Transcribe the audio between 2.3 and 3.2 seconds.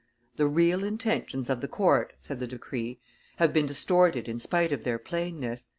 the decree,